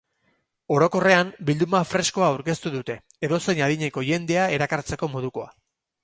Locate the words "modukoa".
5.17-5.47